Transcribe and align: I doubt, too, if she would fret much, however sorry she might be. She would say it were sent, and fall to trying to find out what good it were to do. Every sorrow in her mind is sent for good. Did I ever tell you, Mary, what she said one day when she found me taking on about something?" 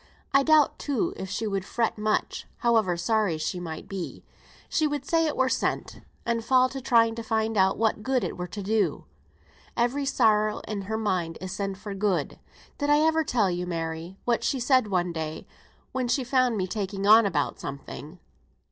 I 0.33 0.41
doubt, 0.41 0.79
too, 0.79 1.13
if 1.15 1.29
she 1.29 1.45
would 1.45 1.63
fret 1.63 1.95
much, 1.95 2.47
however 2.65 2.97
sorry 2.97 3.37
she 3.37 3.59
might 3.59 3.87
be. 3.87 4.23
She 4.67 4.87
would 4.87 5.05
say 5.05 5.27
it 5.27 5.37
were 5.37 5.47
sent, 5.47 6.01
and 6.25 6.43
fall 6.43 6.69
to 6.69 6.81
trying 6.81 7.13
to 7.13 7.21
find 7.21 7.55
out 7.55 7.77
what 7.77 8.01
good 8.01 8.23
it 8.23 8.35
were 8.35 8.47
to 8.47 8.63
do. 8.63 9.05
Every 9.77 10.05
sorrow 10.07 10.61
in 10.67 10.81
her 10.89 10.97
mind 10.97 11.37
is 11.39 11.51
sent 11.51 11.77
for 11.77 11.93
good. 11.93 12.39
Did 12.79 12.89
I 12.89 12.97
ever 13.01 13.23
tell 13.23 13.51
you, 13.51 13.67
Mary, 13.67 14.17
what 14.25 14.43
she 14.43 14.59
said 14.59 14.87
one 14.87 15.13
day 15.13 15.45
when 15.91 16.07
she 16.07 16.23
found 16.23 16.57
me 16.57 16.65
taking 16.65 17.05
on 17.05 17.27
about 17.27 17.59
something?" 17.59 18.17